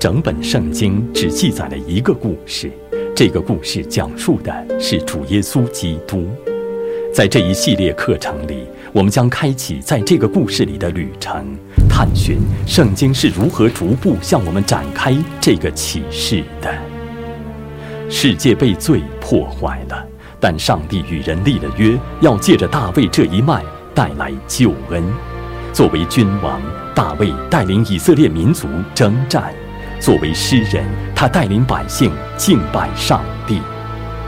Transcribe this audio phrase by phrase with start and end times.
[0.00, 2.72] 整本圣经只记载了一个故事，
[3.14, 6.26] 这个故事讲述的是主耶稣基督。
[7.12, 11.44] 在这一系列课程里，我们将开启在这个故事里的旅程，
[11.86, 16.74] 探寻圣经是如何逐步向我们展开这个启示的。
[18.08, 20.02] 世界被罪破坏了，
[20.40, 23.62] 但上帝与人立了约，要借着大卫这一脉
[23.94, 25.04] 带来救恩。
[25.74, 26.58] 作为君王，
[26.94, 29.42] 大卫带领以色列民族征战；
[30.00, 30.82] 作为诗人，
[31.14, 33.60] 他带领百姓敬拜上帝。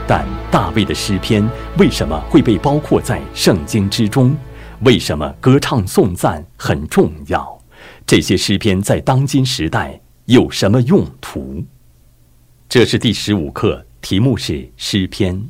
[0.07, 1.43] 但大卫的诗篇
[1.79, 4.37] 为什么会被包括在圣经之中？
[4.81, 7.59] 为什么歌唱颂赞很重要？
[8.05, 11.65] 这些诗篇在当今时代有什么用途？
[12.69, 15.43] 这是第十五课，题目是诗篇。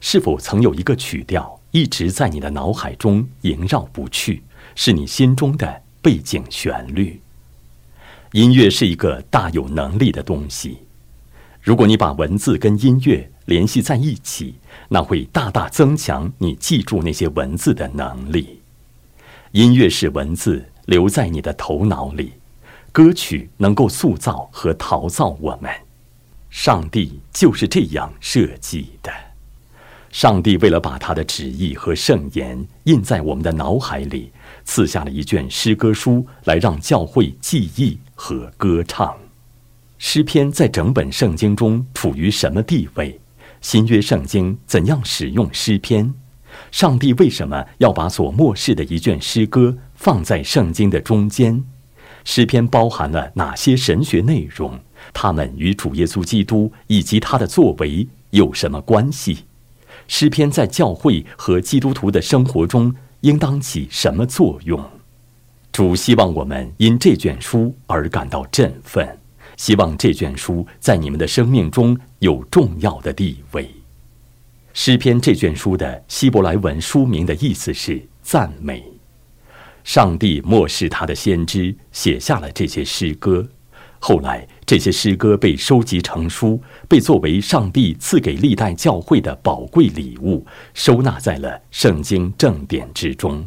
[0.00, 4.42] 是否曾有一个曲调一直在你的脑海中萦绕不去，
[4.74, 7.21] 是你心中的背景旋律？
[8.32, 10.78] 音乐是一个大有能力的东西。
[11.60, 14.54] 如果你把文字跟音乐联系在一起，
[14.88, 18.60] 那会大大增强你记住那些文字的能力。
[19.50, 22.32] 音乐使文字留在你的头脑里，
[22.90, 25.70] 歌曲能够塑造和陶造我们。
[26.48, 29.12] 上帝就是这样设计的。
[30.10, 34.30] 上帝为了把他的旨意和圣言印在我们的脑海里，
[34.64, 39.16] 赐下了一卷诗歌书来让教会记忆和歌唱。
[39.98, 43.20] 诗篇在整本圣经中处于什么地位？
[43.60, 46.14] 新约圣经怎样使用诗篇？
[46.70, 51.64] 上帝为什么要把所漠视的一卷诗歌放在圣经的中间？
[52.22, 54.78] 诗篇包含了哪些神学内容？
[55.12, 59.38] 它们与主耶稣基督以及他的作为有什么关系？
[60.06, 64.80] 诗篇在教会和基督徒的生活中应当起什么作用？
[65.72, 69.18] 主希望我们因这卷书而感到振奋。
[69.56, 73.68] 希望这卷书在你们的生命中有重要的地位。
[74.74, 78.84] 诗篇这卷书的希伯来文书名的意思是赞美。
[79.84, 83.46] 上帝漠视他的先知，写下了这些诗歌。
[83.98, 90.44] 后来，这些诗歌被收集成书，被作为上帝赐给历代教会的宝贵礼物，
[90.74, 93.46] 收纳在了圣经正典之中。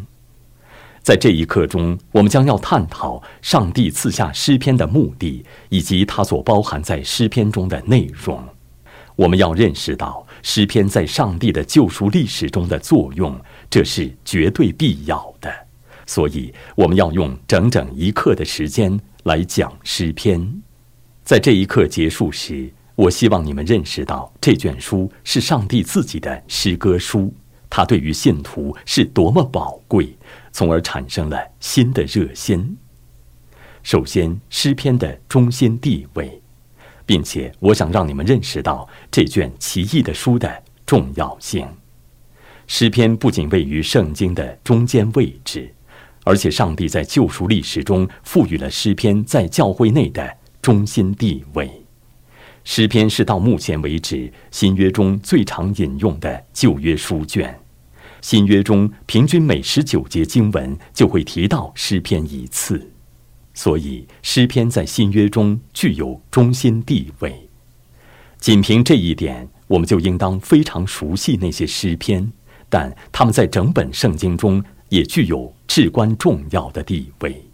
[1.06, 8.44] 在这一刻中，我们将要探讨上帝赐下诗篇的目的，以及它所包含在诗篇中的内容。
[9.16, 13.40] 我们要认识到诗篇在上帝的救赎历史中的作用，
[13.70, 15.54] 这是绝对必要的。
[16.08, 20.60] 所以，我们要用整整一刻的时间来讲诗篇。
[21.24, 27.32] 在这一刻结束时，我希望你们认识到这卷书是上帝自己的诗歌书，
[27.70, 30.18] 它对于信徒是多么宝贵。
[30.56, 32.78] 从而产生了新的热心。
[33.84, 36.42] 首先，诗篇的中心地位，
[37.06, 41.68] 并且我想让你们认识到这卷奇异的书的重要性。
[42.68, 45.70] 诗篇不仅位于圣经的中间位置，
[46.24, 51.70] 而且上帝在救赎历史中赋予了诗篇在教会内的中心地位。
[52.64, 57.60] 诗篇是到目前为止新约中最常引用的旧约书卷。
[58.26, 62.90] 新约中平均每十九节经文就会提到诗篇一次，
[63.54, 67.48] 所以诗篇在新约中具有中心地位。
[68.40, 72.32] 仅凭这一点，我们就应当非常熟悉那些诗篇，
[72.68, 77.46] 但他们在整本圣经中也具有至关重要的地位。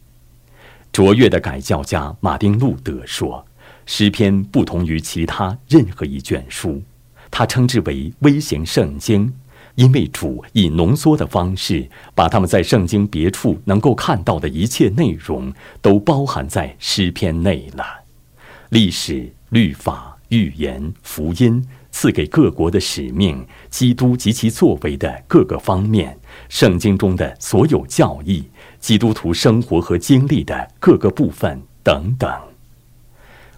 [0.94, 3.46] 卓越的改教家马丁路德说
[3.86, 6.82] ：“诗篇不同于其他任何一卷书，
[7.30, 9.34] 他称之为微型圣经。”
[9.82, 15.52] 因为主以浓缩的方式，把他们在圣经别处能够看到的一切内容，
[15.82, 17.84] 都包含在诗篇内了。
[18.70, 26.16] 历史、律法、预言、福音，赐给各国的使命，基督及其作为的各个方面，
[26.48, 28.44] 圣经中的所有教义，
[28.80, 32.32] 基督徒生活和经历的各个部分等等。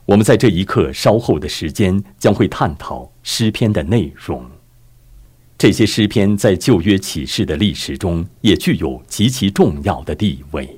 [0.05, 4.45] 我们在这一刻稍后的时间将会探讨诗篇的内容。
[5.63, 10.77] 这些诗篇在旧约启示的历史中也具有极其重要的地位。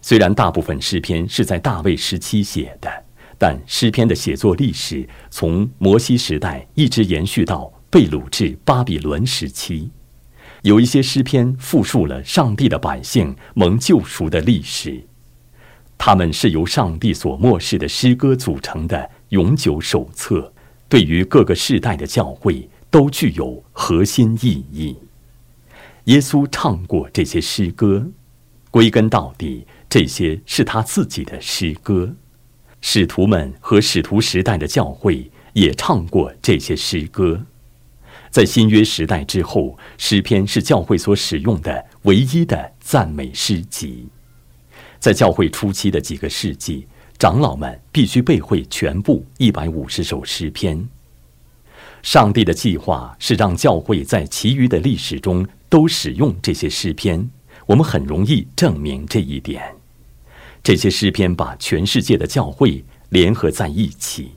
[0.00, 2.88] 虽然大部分诗篇是在大卫时期写的，
[3.36, 9.90] 但诗篇的写作历史从摩西时代一直延续到被掳至巴比伦时期。
[10.62, 15.04] 有一些诗篇复述了上帝的百姓蒙救赎的历史，
[15.98, 20.52] 他们是由上帝所漠视的诗歌组成的永久手册，
[20.88, 22.70] 对于各个世代的教会。
[22.96, 24.96] 都具有核心意义。
[26.04, 28.08] 耶稣唱过这些诗歌，
[28.70, 32.14] 归根到底，这些是他自己的诗歌。
[32.80, 37.44] 使徒们和使徒时代的教会也唱过这些诗歌。
[38.30, 44.08] 在新约时代之后，诗篇是教会所使用的唯一的赞美诗集。
[44.98, 46.86] 在教会初期的几个世纪，
[47.18, 50.88] 长老们必须背会全部一百五十首诗篇。
[52.06, 57.28] 上帝的计划是让教会在其余的历史中都使用这些诗篇。
[57.66, 59.60] 我们很容易证明这一点。
[60.62, 64.30] 这些诗篇把全世界的教会联合在一起。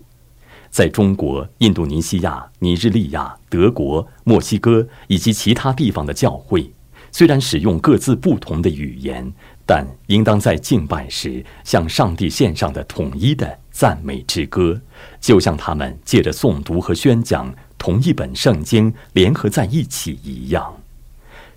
[0.71, 6.73] 在中国、印度尼西亚、尼日利亚、德国、墨西哥以及其他地方的教会，
[7.11, 9.31] 虽然使用各自不同的语言，
[9.67, 14.81] 但应当在敬拜时向上帝献上的统一的赞美之歌。
[15.21, 20.81] 就像他们借着诵读和宣讲同一本圣经联合在一起一样，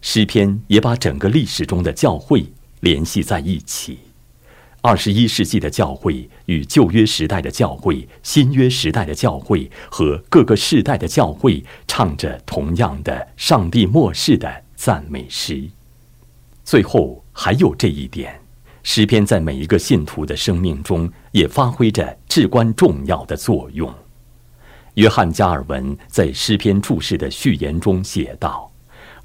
[0.00, 2.46] 诗篇也把整个历史中的教会
[2.78, 3.98] 联系在一起。
[4.82, 15.68] 二十一世纪的教会与旧约时代的教会、新约时代的教会和各个世代的教会唱着同样的上帝末世的赞美诗。
[16.64, 18.38] 最后还有这一点。
[18.84, 23.92] 诗篇在每一个信徒的生命中也发挥着至关重要的作用。
[24.94, 28.70] 约翰·加尔文在诗篇注释的序言中写道：“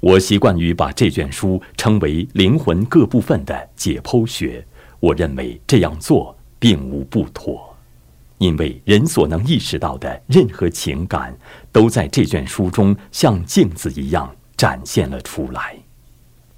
[0.00, 4.66] 我习惯于把这卷书称为灵魂各部分的解剖学。
[4.98, 7.76] 我认为这样做并无不妥，
[8.38, 11.36] 因为人所能意识到的任何情感，
[11.70, 15.76] 都在这卷书中像镜子一样展现了出来。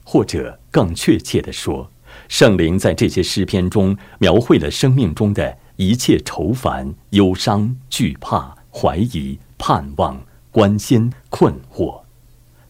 [0.04, 1.90] 或者更确切地说。”
[2.30, 10.16] 圣灵在这些诗篇中描绘了生命中的一切愁烦、忧伤、惧怕、怀疑、盼望、
[10.52, 12.00] 关心、困惑。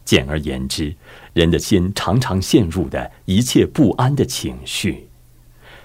[0.02, 0.96] 简而言之，
[1.34, 5.06] 人的心常常陷入的一切不安的情绪。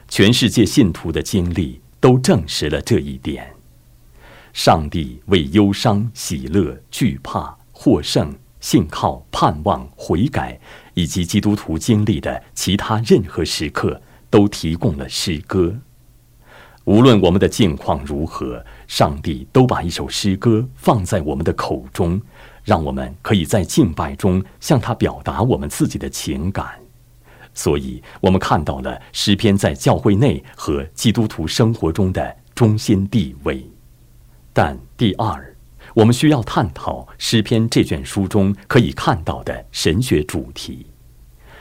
[0.08, 3.54] 全世界信徒的经历都证实了这一点。
[4.54, 8.34] 上帝为忧伤、喜乐、惧怕、获胜。
[8.62, 10.60] 信靠、盼望、悔改，
[10.96, 15.76] 以及基督徒经历的其他任何时刻，都提供了诗歌。
[16.86, 22.22] 无论我们的境况如何，上帝都把一首诗歌放在我们的口中，
[22.64, 26.68] 让我们可以在敬拜中向他表达我们自己的情感。
[27.54, 33.66] 所以，我们看到了诗篇在教会内和基督徒生活中的中心地位。
[34.54, 35.55] 但第二。
[35.96, 40.86] 我们需要探讨诗篇这卷书中可以看到的神学主题。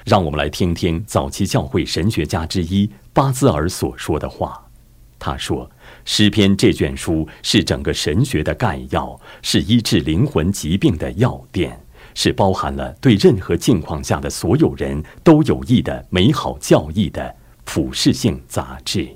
[0.04, 4.60] 让我们来听听早期教会神学家之一巴兹尔所说的话。
[5.20, 5.70] 他说
[6.04, 11.80] ：“诗篇这卷书是整个神学的概要，是医治灵魂疾病的要点，
[12.12, 19.08] 是包含了对任何境况下的所有人都有益的美好教义的普世性杂志。”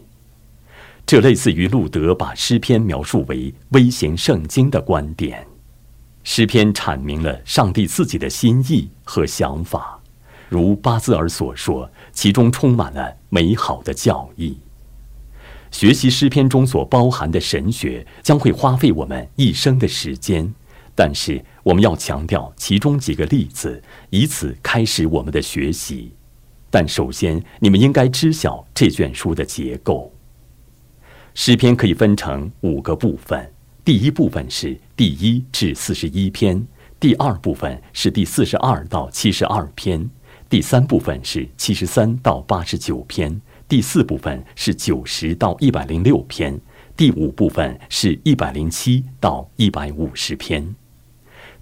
[1.09, 5.43] 这类似于路德把诗篇描述为微型圣经的观点。
[6.23, 9.99] 诗篇阐明了上帝自己的心意和想法，
[10.51, 14.59] 如巴兹尔所说，其中充满了美好的教义。
[15.71, 20.53] 学习诗篇中所包含的神学将会花费我们一生的时间，
[20.95, 26.13] 但是我们要强调其中几个例子，以此开始我们的学习。
[26.69, 30.13] 但首先，你们应该知晓这卷书的结构。
[31.41, 33.49] 诗篇可以分成五个部分，
[33.85, 36.67] 第一部分是第一至四十一篇，
[36.99, 40.11] 第二部分是第四十二到七十二篇，
[40.51, 46.61] 第三部分是七十三到八十九篇，第四部分是九十到一百零六篇，
[46.97, 50.75] 第五部分是一百零七到一百五十篇。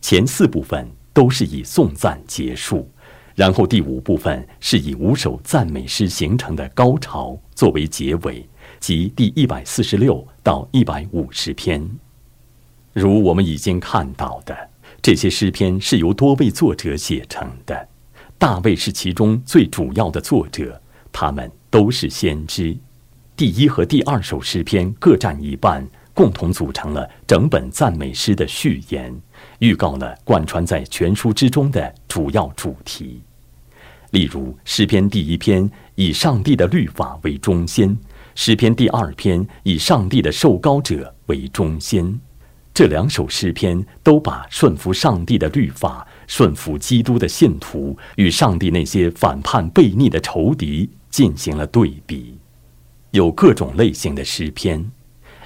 [0.00, 2.90] 前四部分都是以颂赞结束，
[3.34, 8.48] 然后第五部分是以五首赞美诗形成的高潮作为结尾。
[8.78, 11.88] 即第一百四十六到一百五十篇，
[12.92, 14.56] 如我们已经看到的，
[15.02, 17.88] 这些诗篇是由多位作者写成的。
[18.38, 20.80] 大卫是其中最主要的作者，
[21.10, 22.76] 他们都是先知。
[23.34, 29.14] 第一和第二首诗篇各占一半，共同组成了整本赞美诗的序言，
[29.58, 33.20] 预告了贯穿在全书之中的主要主题。
[34.10, 37.98] 例如，诗篇第一篇以上帝的律法为中心。
[38.38, 42.20] 诗篇第二篇以上帝的受膏者为中心，
[42.74, 52.38] 这两首诗篇都把顺服上帝的律法、顺服基督的信徒与上帝那些反叛悖逆的仇敌进行了对比。
[53.12, 54.84] 有各种类型的诗篇，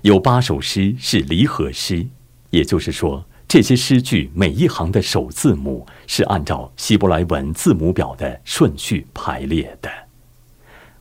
[0.02, 2.04] 有八首诗是离合诗，
[2.50, 9.88] 也就是说，这些诗句每一行的首字母是按照希伯来文字母表的顺序排列的。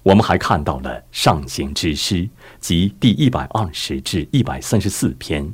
[0.01, 2.27] 我们还看到了上行之诗，
[2.59, 5.53] 即第一百二十至一百三十四篇，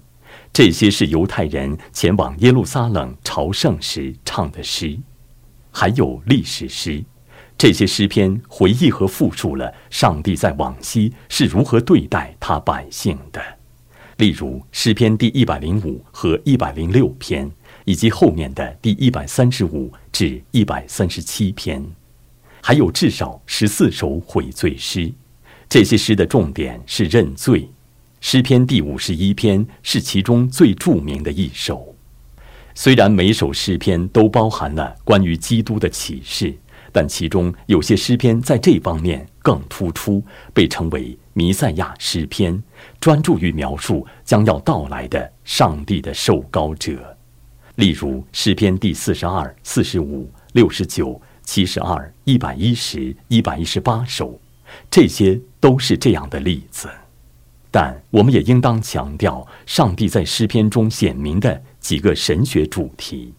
[0.53, 4.97] 这些是犹太人前往耶路撒冷朝圣时唱的诗，
[5.71, 7.03] 还有历史诗。
[7.57, 13.41] 这些诗篇回忆和复述了上帝在往昔是如何对待他百姓的，
[14.17, 17.49] 例如诗篇第一百零五和一百零六篇，
[17.85, 21.81] 以及后面的第一百三十五至一百三十七篇，
[22.67, 25.13] 还有至少十四首悔罪诗。
[25.69, 27.69] 这些诗的重点是认罪。
[28.21, 31.95] 诗篇第五十一篇是其中最著名的一首。
[32.73, 36.57] 虽然每首诗篇都包含了关于基督的启示。
[36.91, 42.63] 但其中有些诗篇在这方面更突出，被称为弥赛亚诗篇，
[42.99, 47.15] 专注于描述将要到来的上帝的受膏者。
[47.75, 54.39] 例如诗篇第四十二、四十五、六十九、七十二、一百一十、一百一十八首，
[54.91, 56.89] 这些都是这样的例子。
[57.71, 63.33] 但我们也应当强调上帝在诗篇中显明的几个神学主题。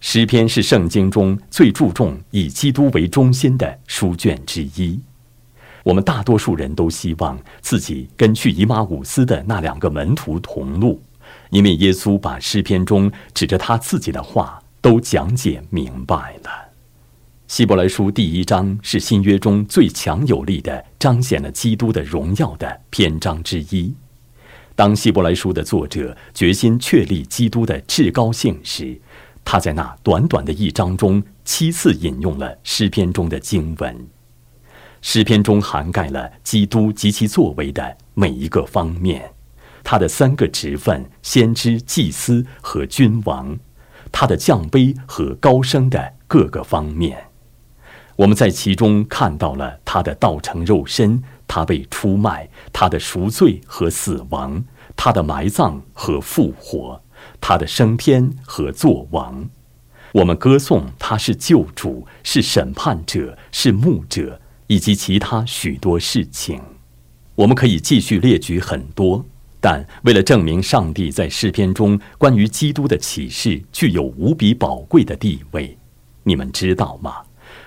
[0.00, 5.00] 诗篇是圣经中最注重以基督为中心的书卷之一。
[5.82, 11.00] 我们大多数人都希望自己跟去以马五斯的那两个门徒同路，
[11.50, 16.50] 因为耶稣把诗篇中指着他自己的话都讲解明白了。
[17.46, 23.94] 希伯来书第一章是新约中最强有力的彰显了基督的荣耀的篇章之一。
[24.74, 28.98] 当希伯来书的作者决心确立基督的至高性时，
[29.44, 34.08] 他在那短短的一章中七次引用了诗篇中的经文，
[35.02, 39.32] 诗篇中涵盖了基督及其作为的每一个方面，
[39.84, 43.56] 他的三个职分：先知、祭司和君王，
[44.10, 47.26] 他的降卑和高升的各个方面。
[48.16, 57.00] 我们在其中看到了他的道成肉身，他被出卖，他的赎罪和死亡，他的埋葬和复活。
[57.40, 59.48] 他的升天和作王，
[60.12, 66.60] 我们歌颂他是救主，是审判者，是牧者，以及其他许多事情。
[67.34, 69.24] 我们可以继续列举很多，
[69.60, 75.76] 但为了证明上帝在诗篇中关于基督的启示具有无比宝贵的地位，
[76.22, 77.23] 你们知道吗？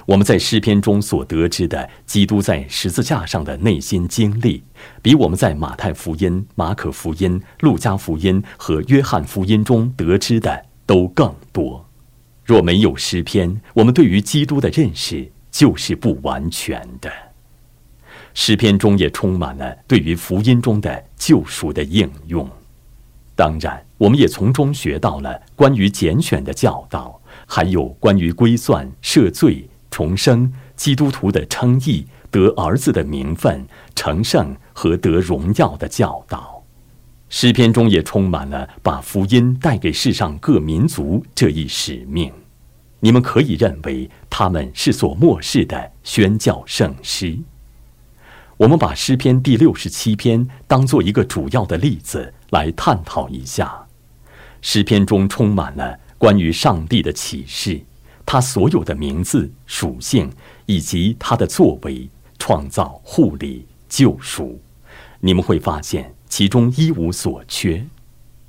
[0.07, 4.63] 我们在诗篇中所得知的基督在十字架上的内心经历，
[5.01, 11.85] 比我们在马太福音、马可福音、路加福音和约翰福音中得知的都更多。
[12.45, 17.11] 若没有诗篇，我们对于基督的认识就是不完全的。
[18.33, 22.49] 诗篇中也充满了对于福音中的救赎的应用。
[23.35, 29.69] 当然，我们也从中学到了关于拣选的教导，还有关于归算、赦罪。
[29.89, 36.63] 重生基督徒的称义、得儿子的名分、成圣和得荣耀的教导，
[37.29, 42.31] 诗篇中也充满了把福音带给世上各民族这一使命。
[42.99, 47.37] 你们可以认为他们是所漠视的宣教圣诗。
[48.57, 53.85] 我们把诗篇第六十七篇当做一个主要的例子来探讨一下。
[54.61, 57.79] 诗篇中充满了关于上帝的启示。
[58.27, 60.29] 他所有的名字、属性
[60.65, 64.59] 以及他的作为、创造、护理、救赎，
[65.21, 67.81] 你们会发现其中一无所缺。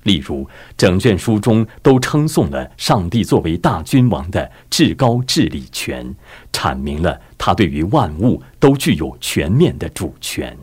[0.02, 6.12] 例如，整卷书中都称颂了上帝作为大君王的至高治理权，
[6.52, 10.56] 阐明了他对于万物都具有全面的主权。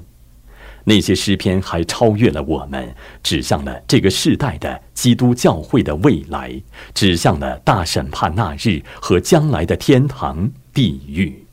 [0.88, 6.62] 那些诗篇还超越了我们，指向了这个世代的基督教会的未来，
[6.94, 11.44] 指向了大审判那日和将来的天堂、地狱。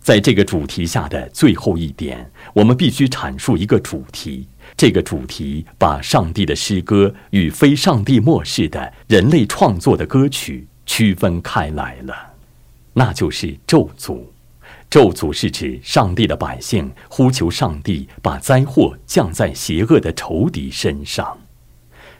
[0.00, 4.46] 在这个主题下的最后一点，我们必须阐述一个主题。
[4.76, 12.14] 这个主题把上帝的诗歌与非上帝漠视的人类创作的歌曲区分开来了，
[12.92, 14.20] 那就是咒诅。
[14.90, 21.38] 咒诅是指上帝的百姓呼求上帝把灾祸降在邪恶的仇敌身上，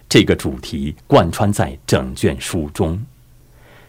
[0.08, 3.02] 这个主题贯穿在整卷书中。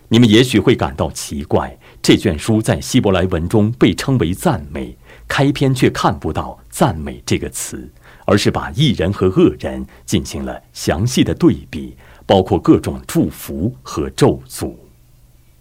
[0.08, 7.92] 你们也许会感到奇怪，这卷书在希伯来文中被称为赞美，开篇却看不到“赞美”这个词，
[8.26, 11.96] 而是把义人和恶人进行了详细的对比，
[12.26, 14.74] 包括各种祝福和咒诅。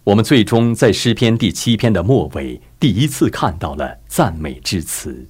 [0.04, 5.26] 我们最终在诗篇第七篇的末尾，第一次看到了赞美之词，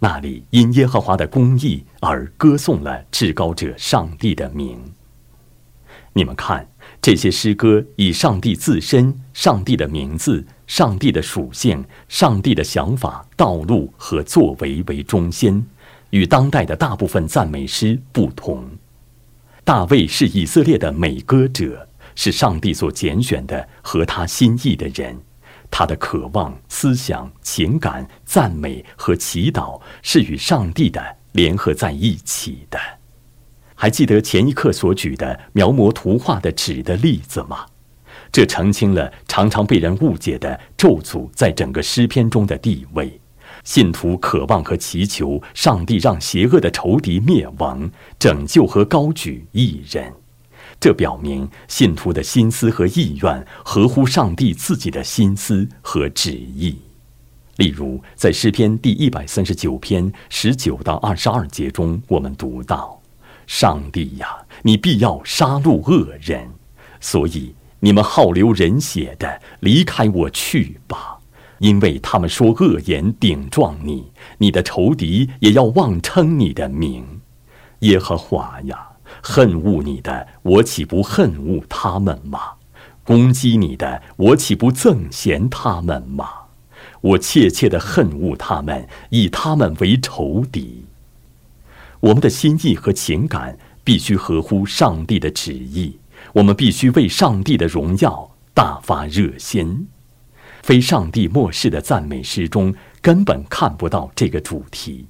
[0.00, 4.76] 那里因耶和华的公义而歌颂了至高者上帝的名。
[6.12, 6.68] 你们看，
[7.00, 15.64] 这些诗歌以上帝自身、上帝的名字、上帝的属性、上帝的想法、道路和作为为中心，
[16.10, 18.68] 与当代的大部分赞美诗不同。
[19.62, 25.16] 大卫是以色列的美歌者，是上帝所拣选的合他心意的人。
[25.70, 32.78] 他的渴望、思想、情感、赞美和祈祷是与上帝的联合在一起的。
[33.74, 37.64] 还记得前一刻所举的描摹图画的纸的例子吗？
[38.30, 43.20] 这澄清了常常被人误解的咒诅在整个诗篇中的地位。
[43.64, 50.12] 信徒渴望和祈求上帝让邪恶的仇敌灭亡，拯救和高举义人。
[50.80, 56.74] 这表明信徒的心思和意愿合乎上帝自己的心思和旨意。
[57.56, 62.98] 例如，在诗篇第一百三十九篇十九到二十二节中，我们读到
[63.46, 64.28] ：“上帝呀，
[64.62, 66.48] 你必要杀戮恶人，
[66.98, 71.18] 所以你们好流人血的离开我去吧，
[71.58, 77.20] 因为他们说恶言顶撞你，你的仇敌也要妄称你的名，
[77.80, 78.86] 耶和华呀。”
[79.22, 82.40] 恨恶你的，我岂不恨恶他们吗？
[83.04, 86.28] 攻击你的，我岂不憎嫌他们吗？
[87.00, 90.84] 我切切的恨恶他们，以他们为仇敌。
[92.00, 95.98] 我们的心意和情感必须合乎上帝的旨意，
[96.34, 99.88] 我们必须为上帝的荣耀大发热心。
[100.62, 105.06] 非上帝漠视的赞美诗中根本看不到这个主题。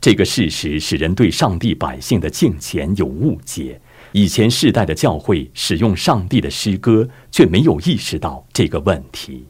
[0.00, 3.80] 这个事实使人对上帝百姓的敬虔有误解。
[4.12, 9.44] 以前世代的教会使用上帝的诗歌，却没有意识到这个问题。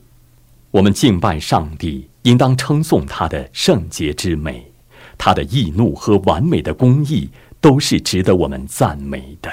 [0.70, 4.70] 我们敬拜上帝，应当称颂他的圣洁之美，
[5.16, 9.50] 他的易怒和完美的公义都是值得我们赞美的。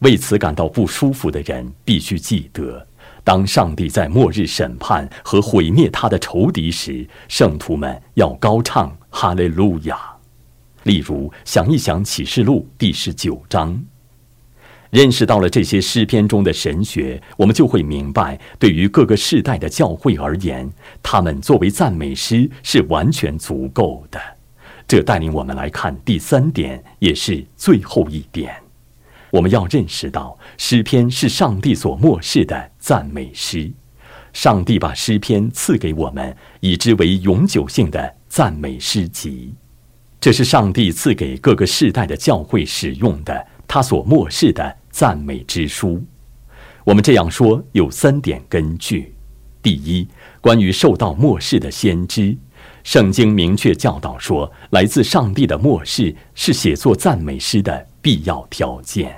[0.00, 2.86] 为此感到不舒服的人，必须记得。
[3.30, 9.96] 当上帝在末日审判和毁灭他的仇敌时，圣徒们要高唱哈利路亚。
[10.82, 13.80] 例如，想一想启示录第十九章，
[14.90, 20.68] 认识到了这些诗篇中的神学，我们就会明白，对于各个世代的教会而言，
[21.00, 24.20] 他们作为赞美诗是完全足够的。
[24.88, 28.52] 这带领我们来看第三点，也是最后一点。
[29.30, 33.70] 我们要认识到，诗篇是上帝所漠视的赞美诗。
[34.32, 39.54] 上帝把诗篇赐给我们，以之为永久性的赞美诗集。
[40.20, 46.02] 这是上帝赐给各个世代的教会使用的，他所漠视的赞美之书。
[46.84, 49.14] 我们这样说有三点根据：
[49.62, 50.06] 第一，
[50.40, 52.36] 关于受到漠视的先知，
[52.84, 59.16] 圣经明确教导说，来自上帝的漠视是写作赞美诗的必要条件。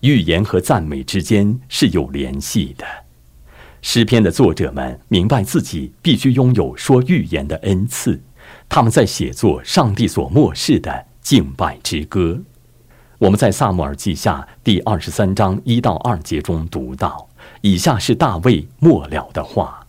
[0.00, 2.84] 预言和赞美之间是有联系的。
[3.80, 8.22] 诗篇的作者们明白自己必须拥有说预言的恩赐，
[8.68, 12.40] 他们在写作上帝所漠视的敬拜之歌。
[13.18, 17.28] 我们在萨姆尔记下第二十三章一到二节中读到，
[17.62, 19.86] 以下是大卫末了的话：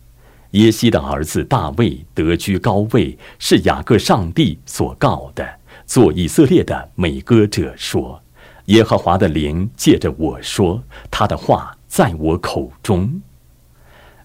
[0.52, 5.46] 耶西的儿子大卫得居高位，是雅各上帝所告的，
[5.86, 8.22] 做以色列的美歌者说。
[8.66, 13.22] 耶和华的灵借着我说，他的话在我口中，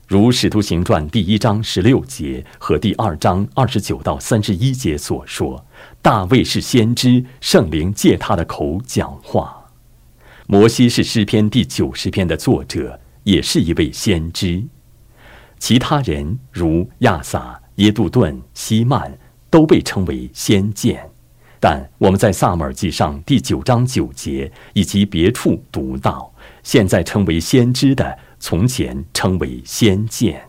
[0.08, 5.63] 如《使徒行传》第一章十六节和第二章二十九到三十一节所说，
[6.02, 9.69] 大卫是先知，圣灵借他的口讲话；
[10.47, 14.67] 摩西是诗篇第九十篇的作者，也是一位先知；
[15.60, 19.15] 其他人如亚撒、耶杜顿、希曼，
[19.52, 21.12] 都被称为先见。
[21.62, 30.41] 但我们在《萨母尔记上》第九章九节以及别处读到，现在称为先知的，从前称为先见。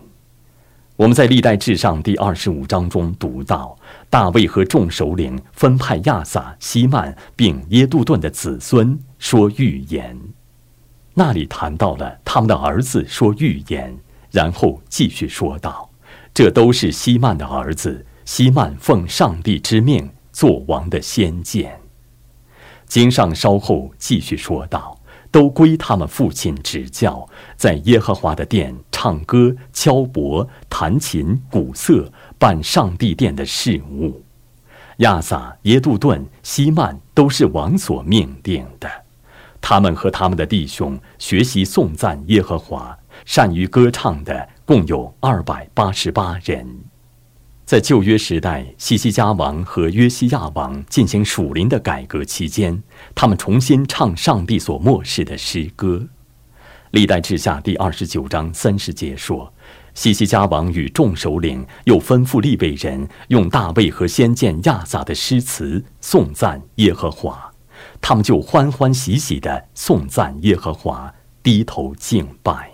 [0.96, 3.77] 我们在《历代志上》第二十五章中读到，
[4.09, 10.18] 大卫和众首领分派亚撒、希曼并耶杜顿的子孙说预言。
[11.12, 13.94] 那里谈到了他们的儿子说预言，
[14.31, 15.90] 然后继续说道
[16.33, 21.79] ：“这都是希曼的儿子，希曼奉上帝之命。”做王的先见，
[22.87, 24.99] 经上稍后继续说道
[25.31, 34.23] ：“都归他们父亲指教，在耶和华的殿唱歌、敲钹、弹琴、鼓瑟，办上帝殿的事务。
[34.99, 38.88] 亚撒、耶杜顿、希曼都是王所命定的。
[39.61, 46.66] 他们和他们的弟兄学习颂赞耶和华，善于歌唱的共有二百八十八人。”
[47.64, 52.83] 在旧约时代，西西家王和约西亚王进行属灵的改革期间，
[53.14, 56.07] 他们重新唱上帝所漠视的诗歌。
[56.90, 59.51] 历代志下第二十九章三十节说
[59.94, 67.51] ：“西西家王与众首领又吩咐利未人用大卫和先见亚撒的诗词颂赞耶和华，
[68.03, 72.72] 他们就欢欢喜喜地颂赞耶和华，低头敬拜。”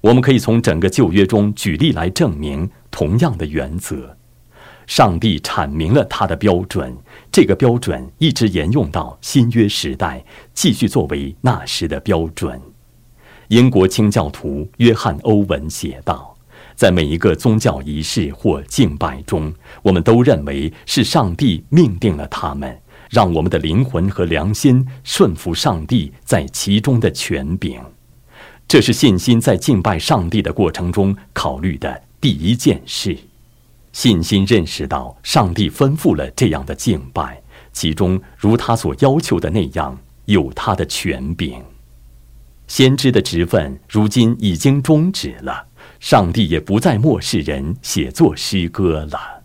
[0.00, 4.16] 我们可以从整个旧约中举例来证明同样的原则。
[4.86, 6.96] 上帝阐明了他的标准，
[7.30, 10.24] 这个标准一直沿用到新约时代，
[10.54, 12.60] 继续作为那时的标准。
[13.48, 16.36] 英国清教徒约翰·欧文写道
[16.74, 19.52] ：“在每一个宗教仪式或敬拜中，
[19.82, 22.76] 我们都认为是上帝命定了他们，
[23.10, 27.80] 让我们的灵魂和良心顺服上帝在其中的权柄。
[28.66, 33.18] 这是信心在敬拜上帝的过程中考虑的第一件事。
[33.92, 41.60] 信心认识到上帝吩咐了这样的敬拜，其中如他所要求的那样有他的权柄。”
[42.68, 45.66] 先知的职分如今已经终止了，
[45.98, 49.42] 上帝也不再漠视人写作诗歌了。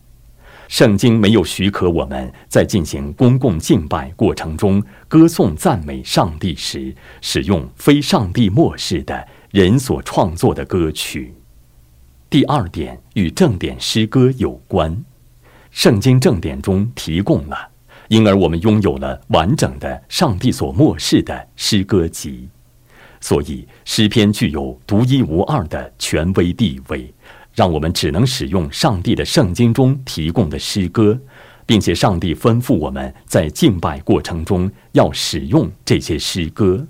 [0.68, 11.34] 圣经没有许可我们在进行公共敬拜过程中歌颂赞美上帝时使用非上帝漠视的人所创作的歌曲。
[12.30, 15.02] 第二点与正典诗歌有关，
[15.72, 17.58] 圣经正典中提供了，
[18.10, 22.50] 因而我们拥有了完整的上帝所漠视的诗歌集。
[23.22, 27.14] 所以，诗篇具有独一无二的权威地位，
[27.56, 31.18] 让我们只能使用上帝的圣经中提供的诗歌，
[31.66, 36.86] 并且上帝吩咐我们在敬拜过程中要使用这些诗歌。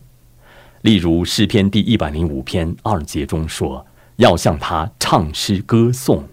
[0.82, 3.86] 例如，诗篇第一百零五篇二节中说
[4.18, 6.28] ：“要向他唱诗歌颂。”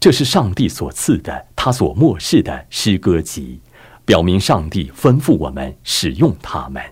[0.00, 3.60] 这是上帝所赐的，他所漠视的诗歌集，
[4.04, 6.82] 表明上帝吩咐我们使用它们。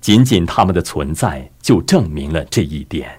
[0.00, 3.18] 仅仅他们的存在就证明了这一点。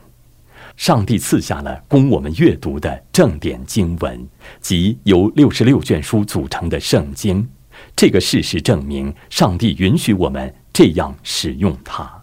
[0.78, 4.26] 上帝赐下了供我们阅读的正典经文，
[4.62, 7.48] 即由六十六卷书组成的圣经。
[7.96, 12.21] 这个事实证明，上帝允许我们这样使用它。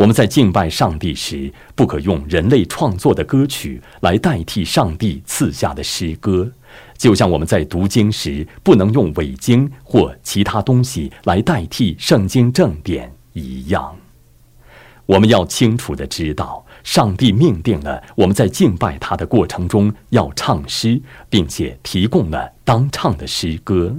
[0.00, 6.50] 我们在敬拜上帝时，不可用人类创作的歌曲来代替上帝赐下的诗歌，
[6.96, 13.12] 就像我们在读经时不能用伪经或其他东西来代替圣经正典。
[13.34, 13.94] 一样，
[15.04, 23.94] 我们要清楚的知道，上帝命定了我们在敬拜他的过程中要唱诗，并且提供了当唱的诗歌。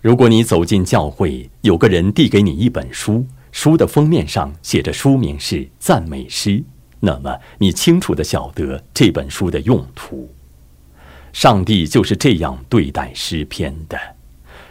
[0.00, 6.64] 如果你走进教会，有个人递给你一本书，书的封面上写着书名是赞美诗，
[6.98, 10.28] 那么你清楚的晓得这本书的用途。
[11.32, 13.96] 上帝就是这样对待诗篇的。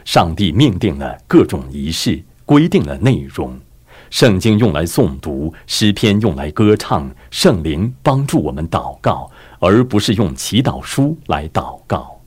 [0.04, 2.22] 上帝命定了各种仪式。
[2.44, 3.58] 规定了内容，
[4.10, 12.20] 圣经用来诵读，诗篇用来歌唱，圣灵帮助我们祷告，而不是用祈祷书来祷告。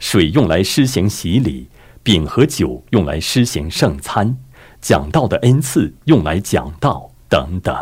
[0.00, 1.68] 水用来施行洗礼，
[2.02, 4.36] 饼和酒用来施行圣餐，
[4.82, 7.74] 讲道的恩赐用来讲道等等。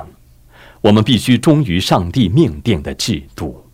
[0.82, 3.64] 我们必须忠于上帝命定的制度。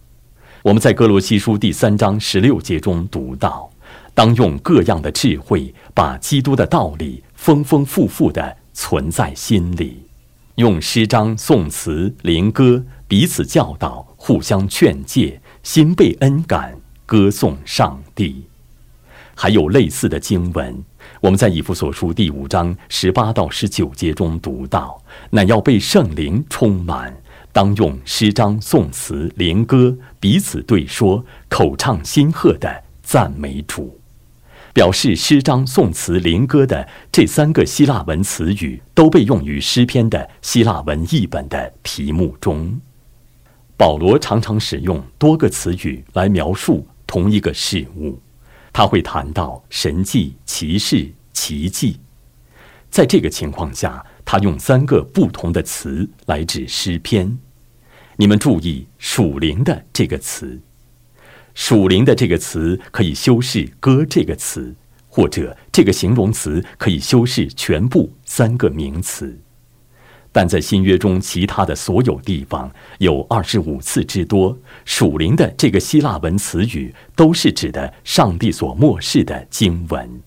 [0.63, 3.71] 我们在哥罗西书第三章十六节中读到。
[4.15, 10.03] 当用各样的智慧，把基督的道理丰丰富富地存在心里，
[10.55, 18.47] 用诗章、颂词、灵歌彼此教导，互相劝诫，心被恩感，歌颂上帝。
[19.35, 20.83] 还有类似的经文，
[21.21, 27.17] 我们在以弗所书第五章十八到十九节中读到：乃要被圣灵充满，
[27.53, 33.99] 当用诗章、颂词、灵歌彼此对说，口唱心和的赞美主。
[34.75, 42.79] 表示诗章、颂词、灵歌的这三个希腊文词语，都被用于诗篇的希腊文译本的题目中。
[43.79, 48.21] 保罗常常使用多个词语来描述同一个事物，
[48.77, 51.99] 他会谈到神迹、奇事、奇迹。
[52.91, 57.39] 在这个情况下，他用三个不同的词来指诗篇。
[58.17, 60.61] 你们注意“属灵”的这个词。
[61.55, 64.75] 属灵的这个词可以修饰“歌”这个词，
[65.09, 69.41] 或者这个形容词可以修饰全部三个名词。
[70.37, 80.21] 但在新约中，其他的所有地方有二十五次之多，属灵的这个希腊文词语都是指的上帝所漠视的经文。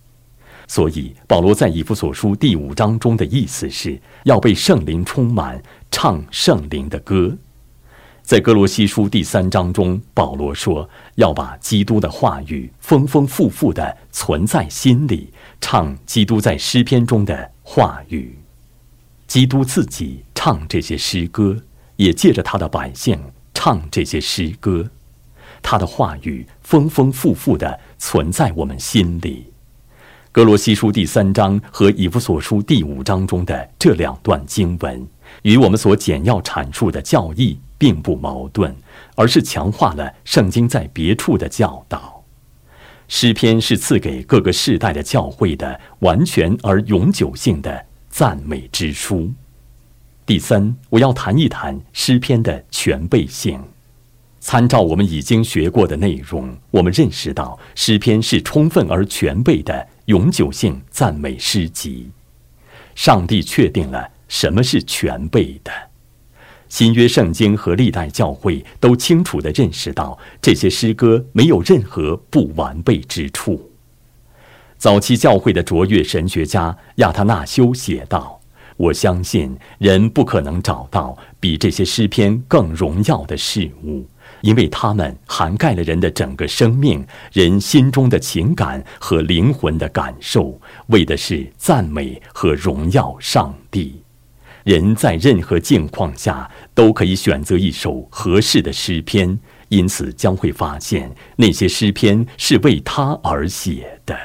[0.68, 7.38] 所以，保罗在以弗所书第五章中的意思是要被圣灵充满，唱圣灵的歌。
[8.24, 18.39] 在哥罗西书第三章中，保罗说要把基督的话语丰丰富富地存在心里，唱基督在诗篇中的话语。
[19.30, 21.56] 基督自己唱这些诗歌，
[21.98, 23.22] 也借着他的百姓
[23.54, 24.90] 唱这些诗歌。
[25.62, 29.54] 他的话语丰丰富富的存在我们心里。
[30.32, 35.08] 格罗西书第三章和以弗所书第五章中的这两段经文，
[35.44, 38.76] 与我们所简要阐述的教义并不矛盾，
[39.14, 42.24] 而是强化了圣经在别处的教导。
[43.08, 49.32] 诗篇是赐给各个世代的教会的完全而永久性的赞美之书。
[50.26, 53.64] 第三，我要谈一谈诗篇的全备性。
[54.42, 62.10] 参照我们已经学过的内容，我们认识到诗篇是充分而全备的永久性赞美诗集。
[62.96, 65.72] 上帝确定了什么是全备的。
[66.68, 73.69] 新约圣经和历代教会都清楚地认识到这些诗歌没有任何不完备之处。
[74.80, 78.40] 早期教会的卓越神学家亚他纳修写道
[78.78, 84.08] ：“我相信人不可能找到比这些诗篇更荣耀的事物。”
[84.40, 94.02] 因为它们涵盖了人的整个生命、人心中的情感和灵魂的感受，为的是赞美和荣耀上帝。
[94.64, 99.38] 人在任何境况下都可以选择一首合适的诗篇，
[99.68, 104.18] 因此将会发现那些诗篇是为他而写的。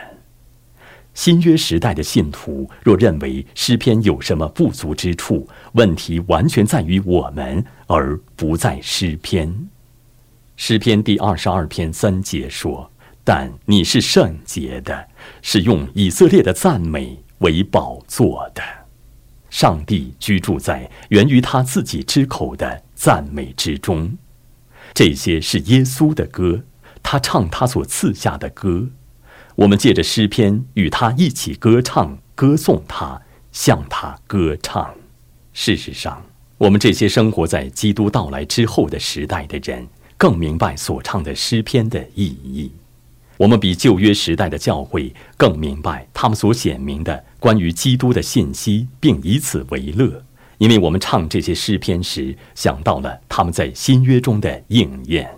[1.24, 9.70] 新约时代的信徒若认为诗篇有什么不足之处，问题完全在于我们，而不在诗篇。
[10.56, 12.90] 诗篇第二十二篇三节说
[13.24, 15.08] ：“但你是圣洁的，
[15.40, 18.62] 是用以色列的赞美为宝座的。
[19.48, 24.14] 上帝居住在源于他自己之口的赞美之中。
[24.92, 26.64] 这些是耶稣的歌，
[27.02, 28.90] 他唱他所赐下的歌。
[29.57, 33.21] 我们借着诗篇与他一起歌唱，歌颂他，
[33.53, 34.95] 向他歌唱。
[35.53, 36.23] 事实上，
[36.59, 39.87] 我们这些生活在基督到来之后的时代的人。”
[40.17, 42.71] 更明白所唱的诗篇的意义。
[43.37, 50.25] 我们比旧约时代的教会更明白他们所显明的关于基督的信息，并以此为乐，
[50.59, 55.29] 因为我们唱这些诗篇时想到了他们在新约中的应验。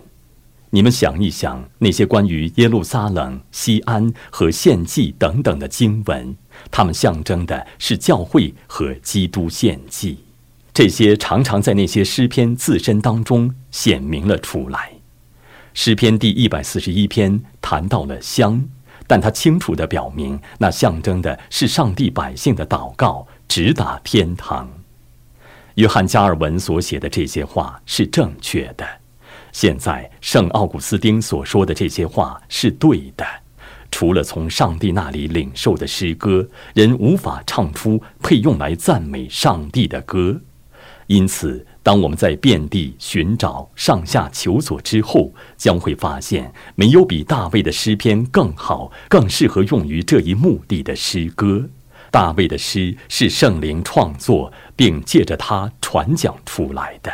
[0.69, 6.35] 你们想一想，那些关于耶路撒冷、西安和献祭等等的经文，
[6.69, 10.17] 它们象征的是教会和基督献祭。
[10.73, 14.91] 这些常常在那些诗篇自身当中显明了出来。
[15.73, 18.63] 诗篇第一百四十一篇谈到了香，
[19.07, 24.69] 但它清楚地表明，那象征的是上帝百姓的祷告直达天堂。
[25.75, 28.85] 约翰加尔文所写的这些话是正确的。
[29.57, 33.25] 现在圣奥古斯丁所说的这些话是对的。
[33.89, 40.39] 除了从上帝那里领受的诗歌，人无法唱出配用来赞美上帝的歌。
[41.07, 51.67] 因此，当我们在遍地寻找、上下求索之后，将会发现没有比大卫的诗篇更好、更适合用于这一目的的诗歌。
[52.11, 57.11] 大卫的诗是圣灵创作并借着他传讲出来的，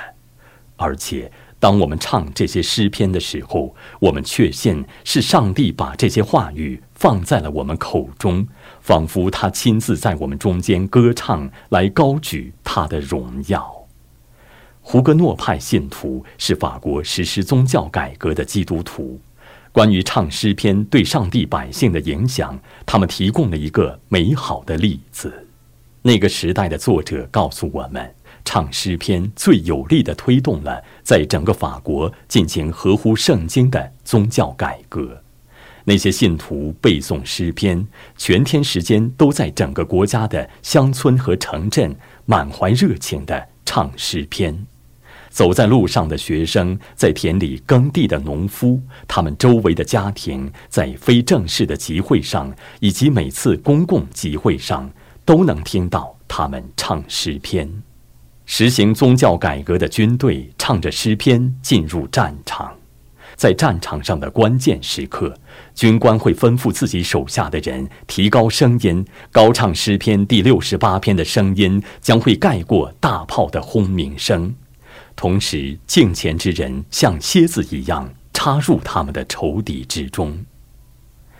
[0.75, 1.32] 而且
[1.63, 8.45] 当我们唱这些诗篇的时候，我们确信是上帝把这些话语放在了我们口中，
[8.82, 13.88] 仿佛他亲自在我们中间歌唱，来高举他的荣耀。
[14.82, 19.21] 胡格诺派信徒是法国实施宗教改革的基督徒。
[19.71, 25.47] 关于唱诗篇对上帝百姓的影响，他们提供了一个美好的例子。
[26.02, 28.13] 那个时代的作者告诉我们，
[28.45, 35.21] 唱诗篇最有力地推动了在整个法国进行合乎圣经的宗教改革。
[35.86, 37.86] 那些信徒背诵诗篇，
[38.17, 41.93] 全天时间都在整个国家的乡村和城镇
[42.25, 44.65] 满怀热情地唱诗篇。
[45.29, 54.89] 走在路上的学生，在田里耕地的农夫，他们周围的家庭，在非正式的集会上，以及每次公共集会上，
[55.25, 57.67] 都能听到他们唱诗篇。
[58.45, 62.75] 实行宗教改革的军队唱着诗篇进入战场，
[63.36, 65.34] 在战场上的关键时刻，
[65.73, 74.53] 军官会吩咐自己手下的人提高声音，高唱诗篇第六十八篇的声音将会盖过大炮的轰鸣声。
[75.15, 80.45] 同时，镜前之人像蝎子一样插入他们的仇敌之中。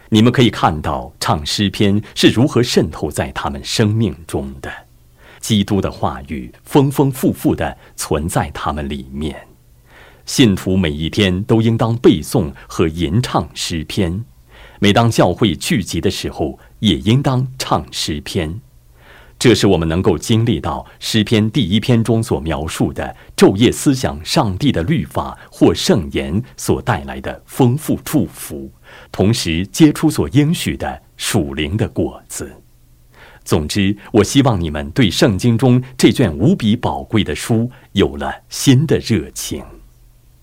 [0.10, 4.72] 你们可以看到，唱诗篇是如何渗透在他们生命中的。
[5.44, 9.46] 基督的话语丰丰富富的存在他们里面。
[10.26, 14.24] 信徒每一天都应当背诵和吟唱诗篇。
[14.80, 18.62] 每当教会聚集的时候，也应当唱诗篇。
[19.38, 28.72] 这是我们能够经历到诗篇第一篇中所描述的昼夜思想上帝的律法或圣言所带来的丰富祝福，
[29.12, 32.63] 同时结出所应许的属灵的果子。
[33.44, 39.64] 总之，我希望你们对圣经中这卷无比宝贵的书有了新的热情。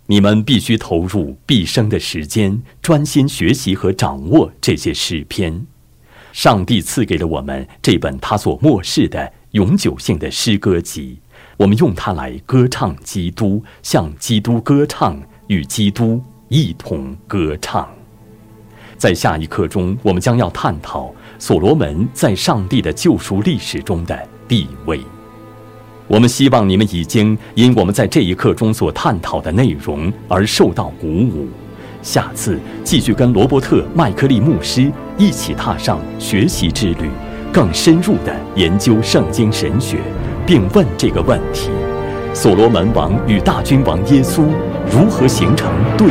[0.07, 5.67] 你们必须投入毕生的时间，专心学习和掌握这些诗篇。
[6.33, 11.19] 上帝赐给了我们这本他所漠视的永久性的诗歌集，
[11.57, 17.89] 我们用它来歌唱基督，向基督歌唱，与基督一同歌唱。
[18.97, 25.01] 在下一课中，我们将要探讨所罗门在上帝的救赎历史中的地位。
[26.07, 31.49] 我们希望你们已经因我们在这一课中所探讨的内容而受到鼓舞。
[32.03, 37.09] 下次继续跟罗伯特·麦克利牧师一起踏上学习之旅，
[37.51, 39.97] 更深入地研究圣经神学，
[40.47, 41.71] 并问这个问题：
[42.35, 44.45] 所罗门王与大君王耶稣
[44.91, 46.09] 如何形成对？